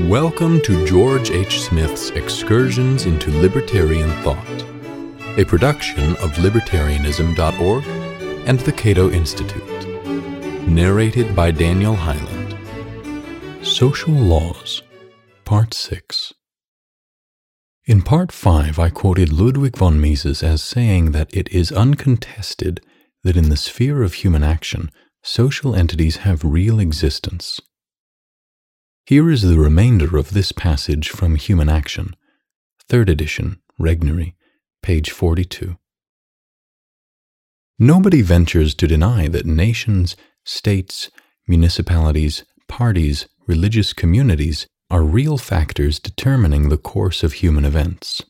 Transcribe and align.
Welcome 0.00 0.62
to 0.62 0.86
George 0.86 1.30
H. 1.30 1.60
Smith's 1.60 2.08
Excursions 2.10 3.04
into 3.04 3.30
Libertarian 3.30 4.10
Thought, 4.22 4.64
a 5.38 5.44
production 5.44 6.16
of 6.16 6.32
libertarianism.org 6.36 7.84
and 8.48 8.58
the 8.60 8.72
Cato 8.72 9.10
Institute. 9.10 10.66
Narrated 10.66 11.36
by 11.36 11.50
Daniel 11.50 11.94
Hyland. 11.94 12.56
Social 13.60 14.14
Laws, 14.14 14.82
Part 15.44 15.74
6. 15.74 16.32
In 17.84 18.00
Part 18.00 18.32
5, 18.32 18.78
I 18.78 18.88
quoted 18.88 19.30
Ludwig 19.30 19.76
von 19.76 20.00
Mises 20.00 20.42
as 20.42 20.62
saying 20.62 21.12
that 21.12 21.28
it 21.36 21.50
is 21.50 21.70
uncontested 21.70 22.80
that 23.24 23.36
in 23.36 23.50
the 23.50 23.58
sphere 23.58 24.02
of 24.02 24.14
human 24.14 24.42
action, 24.42 24.90
social 25.22 25.74
entities 25.74 26.16
have 26.16 26.42
real 26.44 26.80
existence. 26.80 27.60
Here 29.04 29.28
is 29.32 29.42
the 29.42 29.58
remainder 29.58 30.16
of 30.16 30.30
this 30.30 30.52
passage 30.52 31.08
from 31.08 31.34
Human 31.34 31.68
Action, 31.68 32.14
3rd 32.88 33.08
edition, 33.08 33.60
Regnery, 33.80 34.34
page 34.80 35.10
42. 35.10 35.76
Nobody 37.80 38.22
ventures 38.22 38.76
to 38.76 38.86
deny 38.86 39.26
that 39.26 39.44
nations, 39.44 40.14
states, 40.44 41.10
municipalities, 41.48 42.44
parties, 42.68 43.26
religious 43.48 43.92
communities 43.92 44.68
are 44.88 45.02
real 45.02 45.36
factors 45.36 45.98
determining 45.98 46.68
the 46.68 46.78
course 46.78 47.24
of 47.24 47.32
human 47.32 47.64
events. 47.64 48.22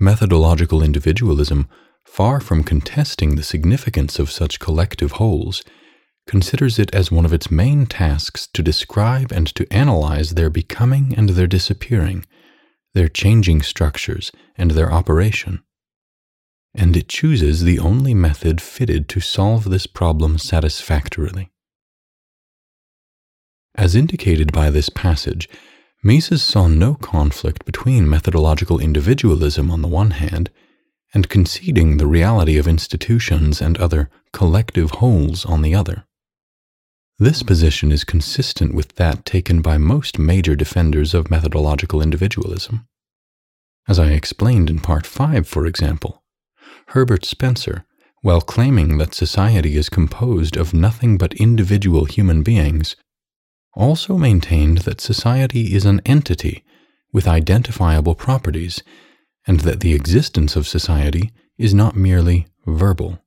Methodological 0.00 0.82
individualism, 0.82 1.68
far 2.06 2.40
from 2.40 2.64
contesting 2.64 3.36
the 3.36 3.42
significance 3.42 4.18
of 4.18 4.30
such 4.30 4.58
collective 4.58 5.12
wholes, 5.12 5.62
considers 6.30 6.78
it 6.78 6.94
as 6.94 7.10
one 7.10 7.24
of 7.24 7.32
its 7.32 7.50
main 7.50 7.86
tasks 7.86 8.46
to 8.46 8.62
describe 8.62 9.32
and 9.32 9.48
to 9.48 9.66
analyze 9.72 10.30
their 10.30 10.48
becoming 10.48 11.12
and 11.16 11.30
their 11.30 11.48
disappearing, 11.48 12.24
their 12.94 13.08
changing 13.08 13.60
structures 13.60 14.30
and 14.56 14.70
their 14.70 14.92
operation. 14.92 15.60
And 16.72 16.96
it 16.96 17.08
chooses 17.08 17.64
the 17.64 17.80
only 17.80 18.14
method 18.14 18.60
fitted 18.60 19.08
to 19.08 19.18
solve 19.18 19.64
this 19.64 19.88
problem 19.88 20.38
satisfactorily. 20.38 21.50
As 23.74 23.96
indicated 23.96 24.52
by 24.52 24.70
this 24.70 24.88
passage, 24.88 25.48
Mises 26.00 26.44
saw 26.44 26.68
no 26.68 26.94
conflict 26.94 27.64
between 27.64 28.08
methodological 28.08 28.78
individualism 28.78 29.68
on 29.68 29.82
the 29.82 29.88
one 29.88 30.12
hand 30.12 30.48
and 31.12 31.28
conceding 31.28 31.96
the 31.96 32.06
reality 32.06 32.56
of 32.56 32.68
institutions 32.68 33.60
and 33.60 33.76
other 33.78 34.08
collective 34.32 34.92
wholes 34.92 35.44
on 35.44 35.62
the 35.62 35.74
other. 35.74 36.04
This 37.22 37.42
position 37.42 37.92
is 37.92 38.02
consistent 38.02 38.74
with 38.74 38.94
that 38.94 39.26
taken 39.26 39.60
by 39.60 39.76
most 39.76 40.18
major 40.18 40.56
defenders 40.56 41.12
of 41.12 41.30
methodological 41.30 42.00
individualism. 42.00 42.88
As 43.86 43.98
I 43.98 44.12
explained 44.12 44.70
in 44.70 44.78
Part 44.78 45.04
5, 45.04 45.46
for 45.46 45.66
example, 45.66 46.22
Herbert 46.88 47.26
Spencer, 47.26 47.84
while 48.22 48.40
claiming 48.40 48.96
that 48.96 49.12
society 49.12 49.76
is 49.76 49.90
composed 49.90 50.56
of 50.56 50.72
nothing 50.72 51.18
but 51.18 51.34
individual 51.34 52.06
human 52.06 52.42
beings, 52.42 52.96
also 53.74 54.16
maintained 54.16 54.78
that 54.78 55.02
society 55.02 55.74
is 55.74 55.84
an 55.84 56.00
entity 56.06 56.64
with 57.12 57.28
identifiable 57.28 58.14
properties 58.14 58.82
and 59.46 59.60
that 59.60 59.80
the 59.80 59.92
existence 59.92 60.56
of 60.56 60.66
society 60.66 61.32
is 61.58 61.74
not 61.74 61.94
merely 61.94 62.46
verbal. 62.64 63.22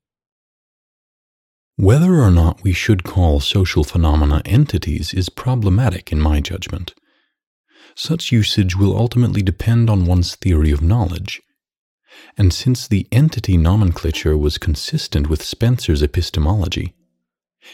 Whether 1.76 2.22
or 2.22 2.30
not 2.30 2.64
we 2.64 2.72
should 2.72 3.04
call 3.04 3.40
social 3.40 3.84
phenomena 3.84 4.42
entities 4.46 5.14
is 5.14 5.30
problematic 5.30 6.12
in 6.12 6.20
my 6.20 6.40
judgment. 6.40 6.94
Such 7.96 8.32
usage 8.32 8.76
will 8.76 8.96
ultimately 8.96 9.42
depend 9.42 9.90
on 9.90 10.06
one's 10.06 10.36
theory 10.36 10.72
of 10.72 10.82
knowledge. 10.82 11.42
And 12.38 12.54
since 12.54 12.88
the 12.88 13.08
entity 13.12 13.58
nomenclature 13.58 14.38
was 14.38 14.60
consistent 14.60 15.30
with 15.30 15.44
Spencer's 15.44 16.04
epistemology, 16.04 16.94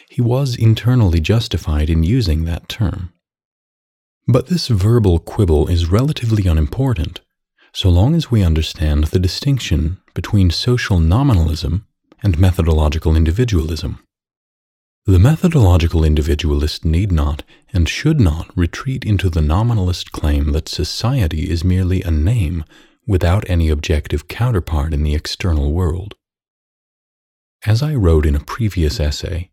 he 0.10 0.22
was 0.22 0.56
internally 0.56 1.20
justified 1.20 1.90
in 1.90 2.04
using 2.04 2.46
that 2.46 2.70
term. 2.70 3.12
But 4.28 4.48
this 4.48 4.68
verbal 4.68 5.20
quibble 5.20 5.68
is 5.68 5.92
relatively 5.92 6.48
unimportant 6.48 7.22
so 7.74 7.90
long 7.90 8.16
as 8.16 8.32
we 8.32 8.44
understand 8.44 9.06
the 9.06 9.20
distinction 9.20 10.00
between 10.14 10.50
social 10.50 11.00
nominalism 11.00 11.86
and 12.22 12.40
methodological 12.40 13.16
individualism. 13.16 14.00
The 15.06 15.20
methodological 15.20 16.04
individualist 16.04 16.86
need 16.86 17.12
not 17.12 17.44
and 17.74 17.90
should 17.90 18.20
not 18.20 18.56
retreat 18.56 19.04
into 19.04 19.30
the 19.30 19.42
nominalist 19.42 20.12
claim 20.12 20.52
that 20.52 20.70
society 20.70 21.50
is 21.50 21.64
merely 21.64 22.04
a 22.04 22.12
name 22.12 22.64
without 23.08 23.50
any 23.50 23.70
objective 23.70 24.28
counterpart 24.28 24.94
in 24.94 25.02
the 25.02 25.16
external 25.16 25.72
world. 25.72 26.14
As 27.66 27.82
I 27.82 27.96
wrote 27.96 28.26
in 28.26 28.36
a 28.36 28.40
previous 28.40 29.00
essay, 29.00 29.50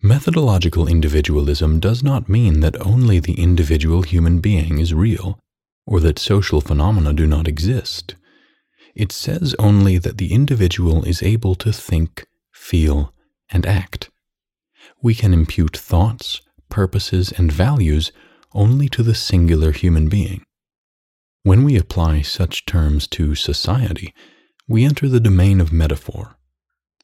methodological 0.00 0.86
individualism 0.86 1.80
does 1.80 2.02
not 2.02 2.28
mean 2.28 2.60
that 2.60 2.80
only 2.86 3.18
the 3.18 3.40
individual 3.40 4.02
human 4.02 4.38
being 4.38 4.78
is 4.78 4.94
real, 4.94 5.40
or 5.86 5.98
that 6.00 6.18
social 6.18 6.60
phenomena 6.60 7.12
do 7.12 7.26
not 7.26 7.48
exist. 7.48 8.14
It 9.00 9.12
says 9.12 9.54
only 9.58 9.96
that 9.96 10.18
the 10.18 10.30
individual 10.30 11.04
is 11.04 11.22
able 11.22 11.54
to 11.54 11.72
think, 11.72 12.26
feel, 12.52 13.14
and 13.48 13.64
act. 13.64 14.10
We 15.00 15.14
can 15.14 15.32
impute 15.32 15.74
thoughts, 15.74 16.42
purposes, 16.68 17.32
and 17.32 17.50
values 17.50 18.12
only 18.52 18.90
to 18.90 19.02
the 19.02 19.14
singular 19.14 19.72
human 19.72 20.10
being. 20.10 20.44
When 21.44 21.64
we 21.64 21.78
apply 21.78 22.20
such 22.20 22.66
terms 22.66 23.06
to 23.16 23.34
society, 23.34 24.12
we 24.68 24.84
enter 24.84 25.08
the 25.08 25.18
domain 25.18 25.62
of 25.62 25.72
metaphor. 25.72 26.36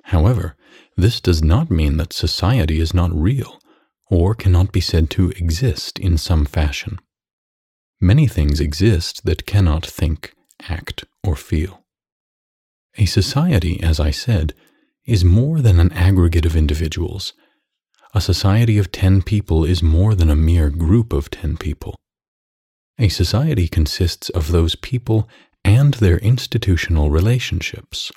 However, 0.03 0.55
this 0.99 1.19
does 1.19 1.43
not 1.43 1.71
mean 1.71 1.97
that 1.97 2.13
society 2.13 2.79
is 2.79 2.93
not 2.93 3.11
real 3.11 3.59
or 4.11 4.35
cannot 4.35 4.71
be 4.71 4.83
said 4.83 5.09
to 5.13 5.31
exist 5.31 5.99
in 5.99 6.19
some 6.19 6.45
fashion. 6.45 6.99
Many 8.03 8.27
things 8.27 8.61
exist 8.61 9.25
that 9.25 9.47
cannot 9.47 9.87
think, 9.87 10.35
act, 10.69 11.07
or 11.25 11.37
feel. 11.37 11.85
A 12.99 13.05
society, 13.05 13.83
as 13.83 14.01
I 14.01 14.11
said, 14.11 14.55
is 15.05 15.25
more 15.25 15.61
than 15.61 15.79
an 15.79 15.93
aggregate 15.93 16.47
of 16.47 16.57
individuals. 16.57 17.33
A 18.15 18.21
society 18.21 18.79
of 18.79 18.91
ten 18.91 19.23
people 19.23 19.65
is 19.65 19.83
more 19.83 20.15
than 20.15 20.31
a 20.31 20.37
mere 20.37 20.71
group 20.71 21.13
of 21.13 21.31
ten 21.31 21.57
people. 21.57 21.95
A 22.99 23.09
society 23.09 23.69
consists 23.69 24.31
of 24.31 24.51
those 24.51 24.75
people 24.75 25.29
and 25.65 25.95
their 25.95 26.19
institutional 26.19 27.11
relationships. 27.11 28.11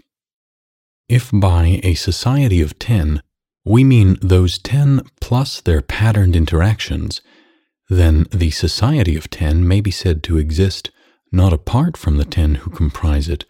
If 1.10 1.30
by 1.34 1.82
a 1.84 1.96
society 1.96 2.62
of 2.62 2.80
ten 2.80 3.22
we 3.66 3.84
mean 3.84 4.18
those 4.22 4.58
ten 4.58 5.02
plus 5.20 5.60
their 5.60 5.82
patterned 5.82 6.36
interactions, 6.36 7.22
then 7.90 8.26
the 8.32 8.52
society 8.52 9.18
of 9.18 9.30
ten 9.30 9.68
may 9.68 9.82
be 9.82 9.92
said 9.92 10.24
to 10.24 10.38
exist 10.38 10.92
not 11.32 11.52
apart 11.52 11.98
from 11.98 12.18
the 12.18 12.26
ten 12.26 12.56
who 12.56 12.70
comprise 12.70 13.28
it, 13.28 13.46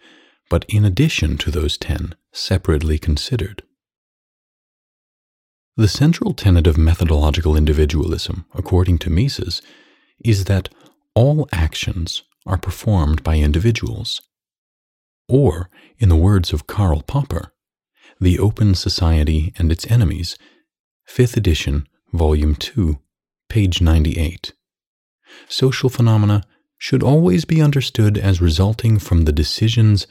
but 0.50 0.66
in 0.68 0.84
addition 0.84 1.38
to 1.38 1.50
those 1.50 1.78
ten, 1.78 2.14
separately 2.32 2.98
considered. 2.98 3.62
The 5.76 5.88
central 5.88 6.34
tenet 6.34 6.66
of 6.66 6.76
methodological 6.76 7.56
individualism, 7.56 8.44
according 8.54 8.98
to 8.98 9.10
Mises, 9.10 9.62
is 10.22 10.44
that 10.44 10.68
all 11.14 11.48
actions 11.52 12.22
are 12.44 12.58
performed 12.58 13.22
by 13.22 13.36
individuals. 13.36 14.20
Or, 15.28 15.70
in 15.98 16.08
the 16.08 16.16
words 16.16 16.52
of 16.52 16.66
Karl 16.66 17.02
Popper, 17.02 17.52
The 18.20 18.38
Open 18.38 18.74
Society 18.74 19.54
and 19.56 19.70
Its 19.70 19.90
Enemies, 19.90 20.36
5th 21.08 21.36
edition, 21.36 21.86
volume 22.12 22.56
2, 22.56 22.98
page 23.48 23.80
98. 23.80 24.52
Social 25.48 25.88
phenomena 25.88 26.42
should 26.76 27.02
always 27.02 27.44
be 27.44 27.62
understood 27.62 28.18
as 28.18 28.40
resulting 28.40 28.98
from 28.98 29.22
the 29.22 29.32
decisions 29.32 30.06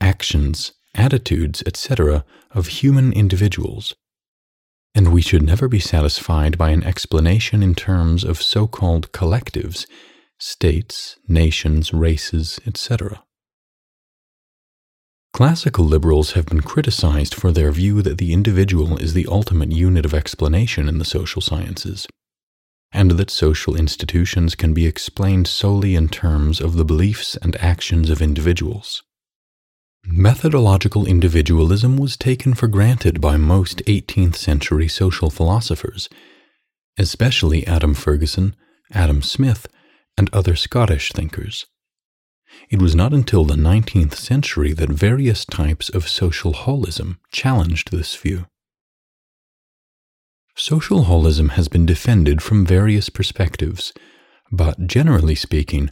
actions, 0.00 0.72
attitudes, 0.94 1.62
etc., 1.66 2.24
of 2.52 2.66
human 2.68 3.12
individuals. 3.12 3.94
And 4.94 5.12
we 5.12 5.22
should 5.22 5.42
never 5.42 5.66
be 5.68 5.80
satisfied 5.80 6.56
by 6.56 6.70
an 6.70 6.84
explanation 6.84 7.62
in 7.62 7.74
terms 7.74 8.22
of 8.22 8.40
so 8.40 8.66
called 8.66 9.10
collectives, 9.12 9.86
states, 10.38 11.16
nations, 11.26 11.92
races, 11.92 12.60
etc. 12.66 13.22
Classical 15.32 15.84
liberals 15.84 16.32
have 16.32 16.46
been 16.46 16.60
criticized 16.60 17.34
for 17.34 17.50
their 17.50 17.72
view 17.72 18.02
that 18.02 18.18
the 18.18 18.32
individual 18.32 18.96
is 18.96 19.14
the 19.14 19.26
ultimate 19.26 19.72
unit 19.72 20.04
of 20.04 20.14
explanation 20.14 20.88
in 20.88 20.98
the 20.98 21.04
social 21.04 21.42
sciences, 21.42 22.06
and 22.92 23.12
that 23.12 23.30
social 23.30 23.74
institutions 23.74 24.54
can 24.54 24.72
be 24.72 24.86
explained 24.86 25.48
solely 25.48 25.96
in 25.96 26.08
terms 26.08 26.60
of 26.60 26.74
the 26.74 26.84
beliefs 26.84 27.36
and 27.42 27.56
actions 27.56 28.10
of 28.10 28.22
individuals. 28.22 29.02
Methodological 30.06 31.06
individualism 31.06 31.96
was 31.96 32.16
taken 32.16 32.52
for 32.52 32.68
granted 32.68 33.20
by 33.20 33.38
most 33.38 33.78
18th 33.86 34.36
century 34.36 34.86
social 34.86 35.30
philosophers, 35.30 36.10
especially 36.98 37.66
Adam 37.66 37.94
Ferguson, 37.94 38.54
Adam 38.92 39.22
Smith, 39.22 39.66
and 40.18 40.28
other 40.32 40.56
Scottish 40.56 41.10
thinkers. 41.12 41.66
It 42.68 42.82
was 42.82 42.94
not 42.94 43.14
until 43.14 43.44
the 43.44 43.56
19th 43.56 44.14
century 44.14 44.74
that 44.74 44.90
various 44.90 45.44
types 45.46 45.88
of 45.88 46.08
social 46.08 46.52
holism 46.52 47.16
challenged 47.32 47.90
this 47.90 48.14
view. 48.14 48.46
Social 50.54 51.04
holism 51.04 51.52
has 51.52 51.68
been 51.68 51.86
defended 51.86 52.42
from 52.42 52.66
various 52.66 53.08
perspectives, 53.08 53.92
but 54.52 54.86
generally 54.86 55.34
speaking, 55.34 55.90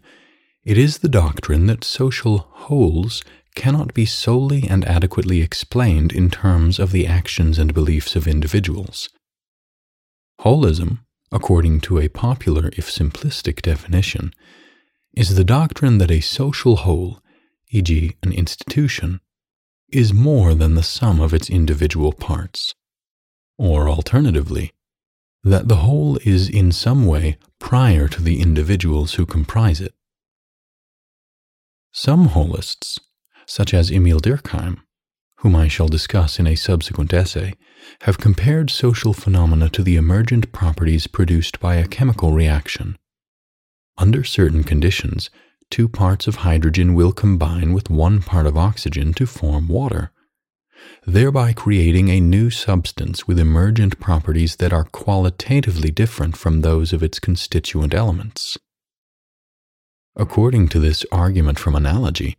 it 0.65 0.79
is 0.79 0.99
the 0.99 1.08
doctrine 1.08 1.67
that 1.67 1.82
social 1.82 2.47
wholes 2.50 3.25
cannot 3.54 3.94
be 3.94 4.06
solely 4.06 4.66
and 4.69 4.84
adequately 4.84 5.40
explained 5.40 6.12
in 6.12 6.31
terms 6.31 6.78
of 6.78 6.93
the 6.93 7.06
actions 7.06 7.58
and 7.58 7.75
beliefs 7.75 8.16
of 8.16 8.26
individuals. 8.26 9.08
Holism, 10.40 11.00
according 11.31 11.81
to 11.82 11.99
a 11.99 12.08
popular 12.08 12.70
if 12.76 12.90
simplistic 12.90 13.62
definition, 13.62 14.32
is 15.14 15.37
the 15.37 15.44
doctrine 15.44 15.99
that 15.99 16.10
a 16.10 16.20
social 16.20 16.76
whole, 16.76 17.20
e.g., 17.70 18.16
an 18.22 18.32
institution, 18.32 19.20
is 19.90 20.12
more 20.12 20.55
than 20.55 20.75
the 20.75 20.82
sum 20.82 21.20
of 21.20 21.34
its 21.34 21.50
individual 21.50 22.12
parts. 22.12 22.75
Or 23.58 23.88
alternatively, 23.88 24.72
that 25.44 25.69
the 25.69 25.76
whole 25.76 26.19
is 26.25 26.48
in 26.48 26.72
some 26.72 27.06
way 27.06 27.37
prior 27.58 28.08
to 28.08 28.22
the 28.22 28.40
individuals 28.40 29.14
who 29.14 29.26
comprise 29.26 29.81
it. 29.81 29.94
Some 31.93 32.28
holists, 32.28 32.98
such 33.47 33.75
as 33.75 33.91
Emil 33.91 34.21
Durkheim, 34.21 34.79
whom 35.39 35.56
I 35.56 35.69
shall 35.69 35.89
discuss 35.89 36.39
in 36.39 36.47
a 36.47 36.55
subsequent 36.55 37.12
essay, 37.12 37.55
have 38.03 38.19
compared 38.19 38.71
social 38.71 39.12
phenomena 39.12 39.69
to 39.71 39.83
the 39.83 39.97
emergent 39.97 40.53
properties 40.53 41.06
produced 41.06 41.59
by 41.59 41.75
a 41.75 41.89
chemical 41.89 42.33
reaction. 42.33 42.97
Under 43.99 44.23
certain 44.23 44.62
conditions, 44.62 45.31
two 45.71 45.89
parts 45.89 46.27
of 46.27 46.37
hydrogen 46.37 46.94
will 46.94 47.12
combine 47.12 47.73
with 47.73 47.91
one 47.91 48.23
part 48.23 48.47
of 48.47 48.56
oxygen 48.56 49.12
to 49.15 49.27
form 49.27 49.69
water, 49.69 50.12
thereby 51.06 51.53
creating 51.53 52.09
a 52.09 52.21
new 52.21 52.50
substance 52.50 53.27
with 53.27 53.39
emergent 53.39 53.99
properties 53.99 54.56
that 54.56 54.73
are 54.73 54.85
qualitatively 54.85 55.91
different 55.91 56.37
from 56.37 56.61
those 56.61 56.93
of 56.93 57.03
its 57.03 57.19
constituent 57.19 57.94
elements. 57.94 58.59
According 60.15 60.69
to 60.69 60.79
this 60.79 61.05
argument 61.11 61.59
from 61.59 61.75
analogy, 61.75 62.37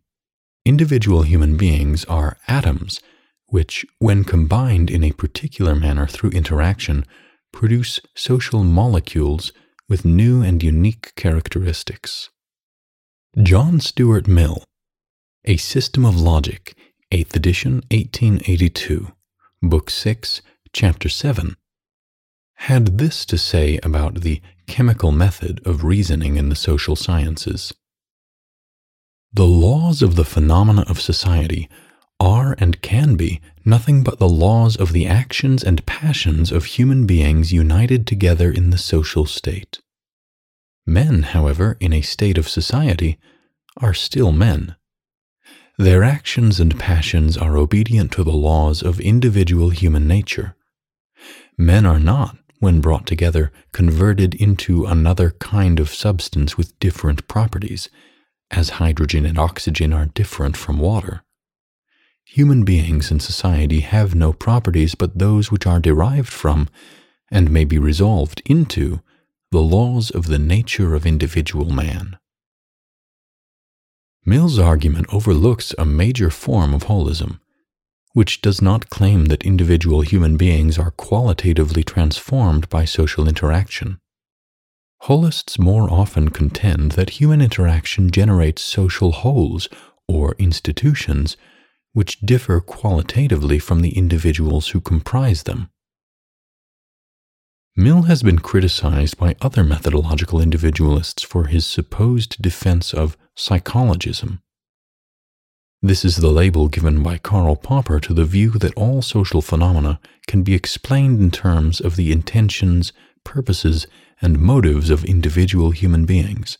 individual 0.66 1.24
human 1.24 1.58
beings 1.58 2.06
are 2.06 2.38
atoms 2.48 3.00
which, 3.54 3.86
when 4.00 4.24
combined 4.24 4.90
in 4.90 5.04
a 5.04 5.12
particular 5.12 5.76
manner 5.76 6.08
through 6.08 6.32
interaction, 6.32 7.06
produce 7.52 8.00
social 8.16 8.64
molecules 8.64 9.52
with 9.88 10.04
new 10.04 10.42
and 10.42 10.64
unique 10.64 11.14
characteristics. 11.16 12.32
John 13.42 13.80
Stuart 13.80 14.28
Mill, 14.28 14.64
A 15.46 15.58
System 15.58 16.04
of 16.04 16.20
Logic, 16.20 16.76
8th 17.12 17.36
edition, 17.36 17.74
1882, 17.92 19.12
Book 19.62 19.92
6, 19.92 20.42
Chapter 20.72 21.10
7, 21.10 21.56
had 22.56 22.98
this 22.98 23.24
to 23.28 23.38
say 23.38 23.80
about 23.84 24.22
the 24.22 24.42
chemical 24.66 25.12
method 25.12 25.62
of 25.64 25.84
reasoning 25.84 26.38
in 26.38 26.50
the 26.50 26.56
social 26.56 26.96
sciences. 26.96 27.72
The 29.36 29.48
laws 29.48 30.04
of 30.04 30.16
the 30.16 30.26
phenomena 30.26 30.84
of 30.84 31.02
society 31.02 31.68
are 32.20 32.56
and 32.60 32.80
can 32.84 33.16
be 33.16 33.42
nothing 33.66 34.04
but 34.04 34.20
the 34.20 34.30
laws 34.30 34.76
of 34.76 34.94
the 34.94 35.08
actions 35.08 35.64
and 35.64 35.84
passions 35.88 36.52
of 36.52 36.66
human 36.66 37.08
beings 37.08 37.52
united 37.52 38.06
together 38.06 38.52
in 38.52 38.70
the 38.70 38.78
social 38.78 39.26
state. 39.26 39.80
Men, 40.86 41.24
however, 41.24 41.78
in 41.80 41.94
a 41.94 42.02
state 42.02 42.38
of 42.38 42.48
society, 42.48 43.18
are 43.78 43.96
still 43.96 44.32
men. 44.32 44.76
Their 45.80 46.04
actions 46.04 46.60
and 46.60 46.80
passions 46.80 47.36
are 47.36 47.58
obedient 47.58 48.12
to 48.12 48.24
the 48.24 48.32
laws 48.32 48.84
of 48.84 49.00
individual 49.00 49.72
human 49.72 50.08
nature. 50.08 50.56
Men 51.58 51.88
are 51.88 52.00
not, 52.00 52.38
when 52.60 52.82
brought 52.82 53.08
together, 53.08 53.52
converted 53.72 54.36
into 54.36 54.86
another 54.86 55.32
kind 55.32 55.80
of 55.80 55.90
substance 55.90 56.56
with 56.56 56.78
different 56.80 57.28
properties, 57.28 57.90
as 58.58 58.82
hydrogen 58.82 59.26
and 59.26 59.38
oxygen 59.38 59.94
are 59.94 60.06
different 60.06 60.56
from 60.58 60.80
water. 60.80 61.24
Human 62.26 62.64
beings 62.64 63.12
in 63.12 63.20
society 63.20 63.82
have 63.82 64.16
no 64.16 64.34
properties 64.34 64.96
but 64.96 65.20
those 65.20 65.52
which 65.52 65.68
are 65.68 65.80
derived 65.80 66.30
from, 66.32 66.70
and 67.30 67.52
may 67.52 67.66
be 67.66 67.78
resolved 67.78 68.42
into, 68.46 69.02
the 69.52 69.62
laws 69.62 70.10
of 70.10 70.28
the 70.28 70.40
nature 70.40 70.96
of 70.96 71.06
individual 71.06 71.70
man. 71.70 72.18
Mill's 74.26 74.58
argument 74.58 75.06
overlooks 75.14 75.76
a 75.78 75.86
major 75.86 76.30
form 76.30 76.74
of 76.74 76.86
holism, 76.86 77.40
which 78.14 78.42
does 78.42 78.62
not 78.62 78.90
claim 78.90 79.26
that 79.26 79.44
individual 79.44 80.02
human 80.02 80.38
beings 80.38 80.80
are 80.80 80.92
qualitatively 80.92 81.84
transformed 81.84 82.70
by 82.70 82.86
social 82.86 83.28
interaction. 83.28 84.00
Holists 85.08 85.60
more 85.60 85.92
often 85.92 86.30
contend 86.30 86.94
that 86.94 87.20
human 87.20 87.42
interaction 87.42 88.10
generates 88.10 88.62
social 88.62 89.12
wholes 89.12 89.68
or 90.08 90.34
institutions 90.40 91.36
which 91.92 92.22
differ 92.22 92.62
qualitatively 92.62 93.60
from 93.60 93.82
the 93.82 93.98
individuals 93.98 94.70
who 94.70 94.80
comprise 94.80 95.44
them. 95.44 95.70
Mill 97.76 98.04
has 98.04 98.24
been 98.24 98.40
criticized 98.40 99.18
by 99.18 99.36
other 99.42 99.66
methodological 99.66 100.40
individualists 100.40 101.22
for 101.22 101.48
his 101.48 101.66
supposed 101.66 102.42
defense 102.42 102.94
of 102.94 103.18
psychologism. 103.36 104.42
This 105.82 106.06
is 106.06 106.16
the 106.16 106.32
label 106.32 106.70
given 106.70 107.04
by 107.04 107.18
Karl 107.18 107.58
Popper 107.58 108.00
to 108.00 108.14
the 108.14 108.24
view 108.24 108.52
that 108.52 108.74
all 108.76 109.02
social 109.02 109.42
phenomena 109.42 110.00
can 110.28 110.44
be 110.44 110.54
explained 110.54 111.20
in 111.20 111.30
terms 111.30 111.82
of 111.82 111.98
the 111.98 112.14
intentions, 112.14 112.94
purposes, 113.24 113.88
and 114.22 114.40
motives 114.40 114.90
of 114.90 115.04
individual 115.06 115.72
human 115.72 116.06
beings. 116.06 116.58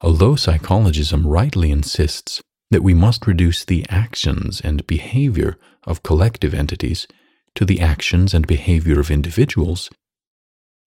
Although 0.00 0.36
psychologism 0.36 1.26
rightly 1.26 1.70
insists 1.70 2.42
that 2.70 2.82
we 2.82 2.94
must 2.94 3.26
reduce 3.26 3.64
the 3.64 3.86
actions 3.88 4.60
and 4.60 4.86
behavior 4.86 5.56
of 5.84 6.02
collective 6.02 6.54
entities 6.54 7.06
to 7.54 7.64
the 7.64 7.80
actions 7.80 8.34
and 8.34 8.46
behavior 8.46 8.98
of 8.98 9.10
individuals, 9.10 9.90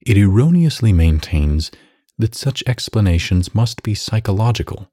it 0.06 0.18
erroneously 0.18 0.94
maintains 0.94 1.72
that 2.18 2.36
such 2.36 2.64
explanations 2.68 3.56
must 3.56 3.84
be 3.84 3.94
psychological, 3.94 4.92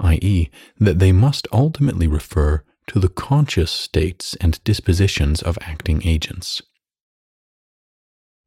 i.e., 0.00 0.50
that 0.78 0.98
they 0.98 1.12
must 1.12 1.46
ultimately 1.52 2.06
refer 2.06 2.64
to 2.86 2.98
the 2.98 3.08
conscious 3.08 3.70
states 3.70 4.34
and 4.40 4.62
dispositions 4.64 5.42
of 5.42 5.58
acting 5.62 6.02
agents. 6.04 6.62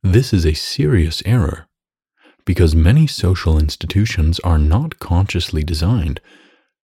This 0.05 0.33
is 0.33 0.45
a 0.45 0.53
serious 0.53 1.23
error, 1.25 1.67
because 2.45 2.75
many 2.75 3.07
social 3.07 3.57
institutions 3.57 4.39
are 4.41 4.59
not 4.59 4.99
consciously 4.99 5.63
designed 5.63 6.21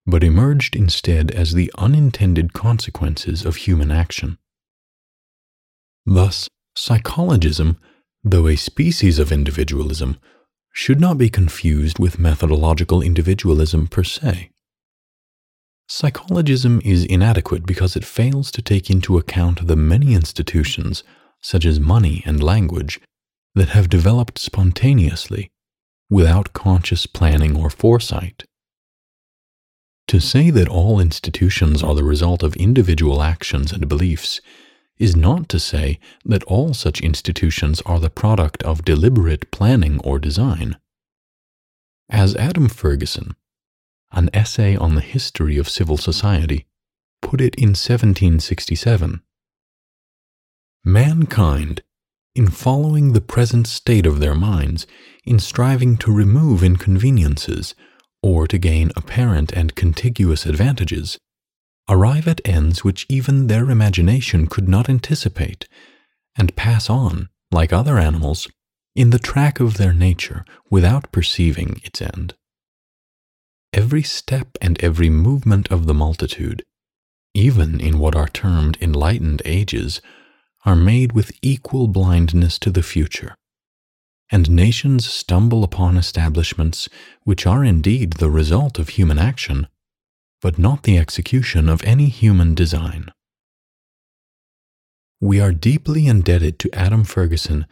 but 0.06 0.24
emerged 0.24 0.74
instead 0.74 1.30
as 1.30 1.52
the 1.52 1.72
unintended 1.78 2.52
consequences 2.52 3.44
of 3.44 3.56
human 3.56 3.90
action. 3.90 4.38
Thus, 6.04 6.48
psychologism, 6.76 7.78
though 8.24 8.48
a 8.48 8.56
species 8.56 9.18
of 9.18 9.30
individualism, 9.30 10.18
should 10.72 11.00
not 11.00 11.18
be 11.18 11.30
confused 11.30 11.98
with 11.98 12.18
methodological 12.18 13.02
individualism 13.02 13.86
per 13.86 14.02
se. 14.02 14.50
Psychologism 15.88 16.80
is 16.84 17.04
inadequate 17.04 17.66
because 17.66 17.94
it 17.94 18.04
fails 18.04 18.50
to 18.50 18.62
take 18.62 18.90
into 18.90 19.18
account 19.18 19.66
the 19.66 19.76
many 19.76 20.14
institutions, 20.14 21.04
such 21.40 21.64
as 21.64 21.78
money 21.78 22.22
and 22.24 22.42
language, 22.42 23.00
that 23.54 23.70
have 23.70 23.88
developed 23.88 24.38
spontaneously, 24.38 25.50
without 26.08 26.52
conscious 26.52 27.06
planning 27.06 27.56
or 27.56 27.70
foresight. 27.70 28.44
To 30.08 30.20
say 30.20 30.50
that 30.50 30.68
all 30.68 31.00
institutions 31.00 31.82
are 31.82 31.94
the 31.94 32.04
result 32.04 32.42
of 32.42 32.56
individual 32.56 33.22
actions 33.22 33.72
and 33.72 33.88
beliefs 33.88 34.40
is 34.98 35.16
not 35.16 35.48
to 35.48 35.58
say 35.58 35.98
that 36.24 36.44
all 36.44 36.74
such 36.74 37.00
institutions 37.00 37.80
are 37.86 37.98
the 37.98 38.10
product 38.10 38.62
of 38.62 38.84
deliberate 38.84 39.50
planning 39.50 40.00
or 40.04 40.18
design. 40.18 40.76
As 42.10 42.36
Adam 42.36 42.68
Ferguson, 42.68 43.34
an 44.12 44.28
essay 44.34 44.76
on 44.76 44.94
the 44.94 45.00
history 45.00 45.56
of 45.56 45.68
civil 45.68 45.96
society, 45.96 46.66
put 47.22 47.40
it 47.40 47.54
in 47.54 47.70
1767, 47.70 49.22
mankind, 50.84 51.82
in 52.34 52.48
following 52.48 53.12
the 53.12 53.20
present 53.20 53.66
state 53.66 54.06
of 54.06 54.18
their 54.18 54.34
minds, 54.34 54.86
in 55.24 55.38
striving 55.38 55.96
to 55.98 56.12
remove 56.12 56.62
inconveniences, 56.62 57.74
or 58.22 58.46
to 58.46 58.58
gain 58.58 58.90
apparent 58.96 59.52
and 59.52 59.74
contiguous 59.74 60.46
advantages, 60.46 61.18
arrive 61.88 62.26
at 62.26 62.40
ends 62.44 62.84
which 62.84 63.06
even 63.08 63.46
their 63.46 63.70
imagination 63.70 64.46
could 64.46 64.68
not 64.68 64.88
anticipate, 64.88 65.68
and 66.36 66.56
pass 66.56 66.88
on, 66.88 67.28
like 67.50 67.72
other 67.72 67.98
animals, 67.98 68.48
in 68.94 69.10
the 69.10 69.18
track 69.18 69.60
of 69.60 69.76
their 69.76 69.92
nature 69.92 70.44
without 70.70 71.10
perceiving 71.12 71.80
its 71.84 72.00
end. 72.00 72.34
Every 73.72 74.02
step 74.02 74.56
and 74.60 74.82
every 74.82 75.10
movement 75.10 75.70
of 75.70 75.86
the 75.86 75.94
multitude, 75.94 76.62
even 77.34 77.80
in 77.80 77.98
what 77.98 78.14
are 78.14 78.28
termed 78.28 78.78
enlightened 78.80 79.42
ages, 79.44 80.00
are 80.64 80.76
made 80.76 81.12
with 81.12 81.32
equal 81.42 81.88
blindness 81.88 82.58
to 82.58 82.70
the 82.70 82.82
future. 82.82 83.36
And 84.30 84.50
nations 84.50 85.04
stumble 85.06 85.64
upon 85.64 85.96
establishments 85.96 86.88
which 87.24 87.46
are 87.46 87.64
indeed 87.64 88.14
the 88.14 88.30
result 88.30 88.78
of 88.78 88.90
human 88.90 89.18
action, 89.18 89.66
but 90.40 90.58
not 90.58 90.84
the 90.84 90.98
execution 90.98 91.68
of 91.68 91.82
any 91.84 92.06
human 92.06 92.54
design. 92.54 93.12
We 95.20 95.40
are 95.40 95.52
deeply 95.52 96.06
indebted 96.06 96.58
to 96.60 96.74
Adam 96.74 97.04
Ferguson, 97.04 97.66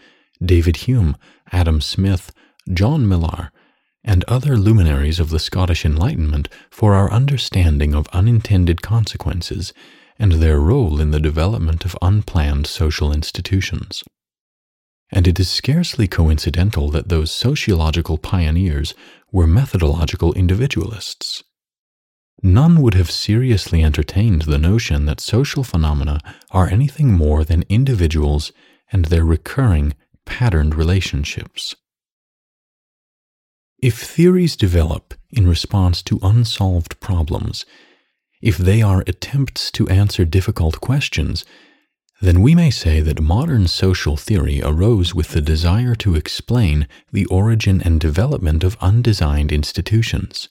David 0.44 0.76
Hume, 0.76 1.16
Adam 1.50 1.80
Smith, 1.80 2.32
John 2.72 3.08
Millar, 3.08 3.50
and 4.04 4.24
other 4.24 4.56
luminaries 4.56 5.18
of 5.20 5.30
the 5.30 5.38
Scottish 5.38 5.84
Enlightenment 5.84 6.48
for 6.70 6.94
our 6.94 7.10
understanding 7.10 7.94
of 7.94 8.06
unintended 8.12 8.82
consequences 8.82 9.72
and 10.20 10.32
their 10.32 10.60
role 10.60 11.00
in 11.00 11.10
the 11.12 11.18
development 11.18 11.86
of 11.86 11.96
unplanned 12.02 12.66
social 12.66 13.10
institutions. 13.10 14.04
And 15.10 15.26
it 15.26 15.40
is 15.40 15.48
scarcely 15.48 16.06
coincidental 16.06 16.90
that 16.90 17.08
those 17.08 17.32
sociological 17.32 18.18
pioneers 18.18 18.94
were 19.32 19.46
methodological 19.46 20.34
individualists. 20.34 21.42
None 22.42 22.82
would 22.82 22.94
have 22.94 23.10
seriously 23.10 23.82
entertained 23.82 24.42
the 24.42 24.58
notion 24.58 25.06
that 25.06 25.20
social 25.20 25.64
phenomena 25.64 26.20
are 26.50 26.68
anything 26.68 27.12
more 27.12 27.42
than 27.42 27.64
individuals 27.70 28.52
and 28.92 29.06
their 29.06 29.24
recurring, 29.24 29.94
patterned 30.26 30.74
relationships. 30.74 31.74
If 33.82 33.98
theories 33.98 34.54
develop 34.54 35.14
in 35.30 35.48
response 35.48 36.02
to 36.02 36.20
unsolved 36.22 37.00
problems, 37.00 37.64
if 38.40 38.56
they 38.56 38.80
are 38.82 39.04
attempts 39.06 39.70
to 39.72 39.88
answer 39.88 40.24
difficult 40.24 40.80
questions, 40.80 41.44
then 42.20 42.42
we 42.42 42.54
may 42.54 42.70
say 42.70 43.00
that 43.00 43.20
modern 43.20 43.66
social 43.66 44.16
theory 44.16 44.60
arose 44.62 45.14
with 45.14 45.28
the 45.30 45.40
desire 45.40 45.94
to 45.94 46.14
explain 46.14 46.86
the 47.12 47.26
origin 47.26 47.80
and 47.82 48.00
development 48.00 48.62
of 48.62 48.76
undesigned 48.80 49.52
institutions. 49.52 50.48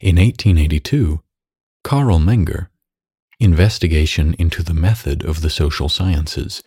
In 0.00 0.16
1882, 0.16 1.22
Carl 1.84 2.18
Menger, 2.18 2.68
Investigation 3.40 4.34
into 4.38 4.62
the 4.62 4.74
Method 4.74 5.24
of 5.24 5.40
the 5.40 5.50
Social 5.50 5.88
Sciences, 5.88 6.62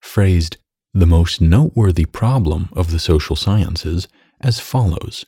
phrased 0.00 0.56
the 0.94 1.06
most 1.06 1.40
noteworthy 1.40 2.06
problem 2.06 2.70
of 2.72 2.90
the 2.90 2.98
social 2.98 3.36
sciences 3.36 4.08
as 4.40 4.58
follows 4.58 5.26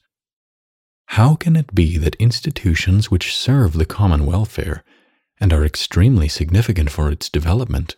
How 1.14 1.34
can 1.34 1.56
it 1.56 1.74
be 1.74 1.98
that 1.98 2.14
institutions 2.20 3.10
which 3.10 3.36
serve 3.36 3.72
the 3.72 3.84
common 3.84 4.26
welfare 4.26 4.84
and 5.40 5.52
are 5.52 5.64
extremely 5.64 6.28
significant 6.28 6.88
for 6.92 7.10
its 7.10 7.28
development 7.28 7.96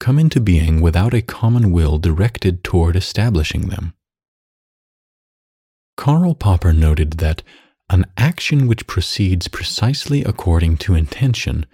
come 0.00 0.18
into 0.18 0.40
being 0.40 0.80
without 0.80 1.14
a 1.14 1.22
common 1.22 1.70
will 1.70 1.98
directed 1.98 2.64
toward 2.64 2.96
establishing 2.96 3.68
them? 3.68 3.94
Karl 5.96 6.34
Popper 6.34 6.72
noted 6.72 7.12
that 7.18 7.44
an 7.88 8.06
action 8.16 8.66
which 8.66 8.88
proceeds 8.88 9.46
precisely 9.46 10.24
according 10.24 10.78
to 10.78 10.96
intention 10.96 11.64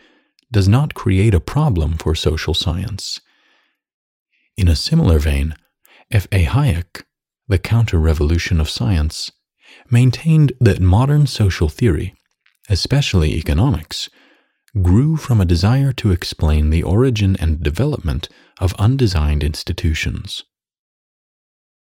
does 0.53 0.69
not 0.69 0.93
create 0.93 1.33
a 1.33 1.41
problem 1.41 1.97
for 1.97 2.15
social 2.15 2.53
science. 2.53 3.23
In 4.59 4.69
a 4.69 4.77
similar 4.77 5.19
vein, 5.19 5.55
F. 6.11 6.29
A. 6.31 6.45
Hayek, 6.45 7.05
the 7.47 7.59
counter 7.59 7.99
revolution 7.99 8.61
of 8.61 8.69
science, 8.69 9.33
maintained 9.91 10.53
that 10.61 10.81
modern 10.81 11.27
social 11.27 11.69
theory, 11.69 12.15
especially 12.69 13.35
economics, 13.35 14.09
grew 14.83 15.17
from 15.17 15.41
a 15.41 15.47
desire 15.47 15.93
to 15.93 16.11
explain 16.11 16.71
the 16.71 16.83
origin 16.83 17.37
and 17.41 17.63
development 17.63 18.29
of 18.61 18.75
undesigned 18.75 19.43
institutions. 19.43 20.45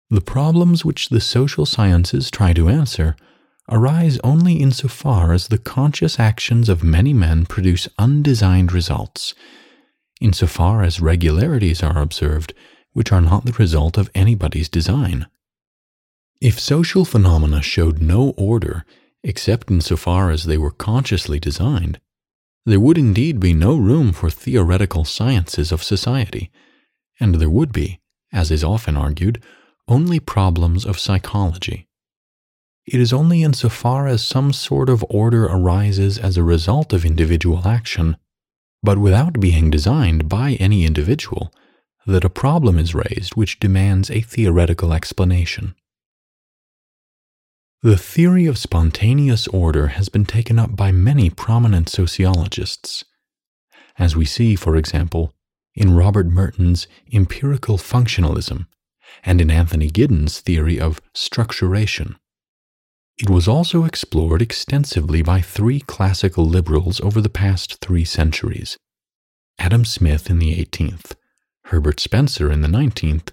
The 0.10 0.22
problems 0.22 0.84
which 0.84 1.10
the 1.10 1.22
social 1.22 1.66
sciences 1.66 2.30
try 2.30 2.54
to 2.54 2.70
answer 2.70 3.16
arise 3.70 4.20
only 4.24 4.56
insofar 4.56 5.32
as 5.32 5.48
the 5.48 5.58
conscious 5.58 6.20
actions 6.20 6.68
of 6.68 6.84
many 6.84 7.14
men 7.14 7.46
produce 7.46 7.88
undesigned 7.98 8.74
results, 8.74 9.34
insofar 10.20 10.84
as 10.84 11.00
regularities 11.00 11.82
are 11.82 12.02
observed 12.02 12.54
which 12.94 13.12
are 13.12 13.22
not 13.22 13.46
the 13.46 13.54
result 13.54 13.98
of 13.98 14.12
anybody's 14.14 14.68
design. 14.68 15.28
If 16.42 16.60
social 16.60 17.06
phenomena 17.06 17.62
showed 17.62 18.02
no 18.02 18.32
order 18.32 18.84
except 19.24 19.70
insofar 19.70 20.32
as 20.32 20.46
they 20.46 20.58
were 20.58 20.72
consciously 20.72 21.40
designed, 21.40 22.00
there 22.66 22.80
would 22.80 22.98
indeed 22.98 23.40
be 23.40 23.54
no 23.54 23.76
room 23.76 24.12
for 24.12 24.32
theoretical 24.32 25.06
sciences 25.06 25.72
of 25.72 25.84
society, 25.84 26.50
and 27.20 27.36
there 27.36 27.50
would 27.50 27.72
be, 27.72 28.00
as 28.34 28.50
is 28.50 28.64
often 28.64 28.98
argued, 28.98 29.44
only 29.88 30.20
problems 30.20 30.84
of 30.84 30.98
psychology. 30.98 31.88
It 32.88 33.00
is 33.00 33.14
only 33.14 33.44
insofar 33.44 34.08
as 34.08 34.24
some 34.24 34.52
sort 34.52 34.90
of 34.90 35.06
order 35.10 35.46
arises 35.46 36.18
as 36.18 36.38
a 36.38 36.44
result 36.44 36.92
of 36.92 37.06
individual 37.06 37.68
action, 37.68 38.18
but 38.82 38.98
without 38.98 39.40
being 39.40 39.70
designed 39.70 40.28
by 40.28 40.54
any 40.54 40.86
individual, 40.86 41.54
that 42.08 42.26
a 42.26 42.30
problem 42.32 42.80
is 42.80 42.96
raised 42.96 43.36
which 43.36 43.60
demands 43.60 44.10
a 44.10 44.22
theoretical 44.22 44.92
explanation. 44.92 45.76
The 47.84 47.98
theory 47.98 48.46
of 48.46 48.60
spontaneous 48.60 49.48
order 49.48 49.88
has 49.88 50.08
been 50.08 50.26
taken 50.26 50.60
up 50.60 50.76
by 50.76 50.92
many 50.92 51.32
prominent 51.32 51.90
sociologists. 51.90 53.04
As 53.98 54.16
we 54.16 54.24
see, 54.24 54.56
for 54.56 54.76
example, 54.76 55.34
in 55.74 55.96
Robert 55.96 56.28
Merton's 56.28 56.86
empirical 57.12 57.80
functionalism 57.80 58.68
and 59.24 59.42
in 59.42 59.50
Anthony 59.50 59.90
Giddens' 59.90 60.42
theory 60.42 60.80
of 60.80 61.02
structuration. 61.16 62.18
It 63.18 63.32
was 63.32 63.48
also 63.48 63.84
explored 63.86 64.44
extensively 64.44 65.24
by 65.24 65.42
three 65.42 65.80
classical 65.80 66.46
liberals 66.46 67.02
over 67.02 67.20
the 67.20 67.30
past 67.30 67.80
three 67.82 68.06
centuries 68.06 68.78
Adam 69.58 69.86
Smith 69.86 70.30
in 70.30 70.38
the 70.38 70.64
18th, 70.64 71.14
Herbert 71.66 72.00
Spencer 72.00 72.52
in 72.52 72.62
the 72.62 72.68
19th, 72.68 73.30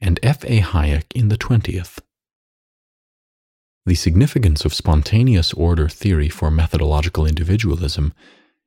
and 0.00 0.18
F. 0.22 0.42
A. 0.44 0.62
Hayek 0.62 1.12
in 1.14 1.28
the 1.28 1.36
20th. 1.36 1.98
The 3.86 3.94
significance 3.94 4.64
of 4.64 4.74
spontaneous 4.74 5.52
order 5.54 5.88
theory 5.88 6.28
for 6.28 6.50
methodological 6.50 7.26
individualism 7.26 8.12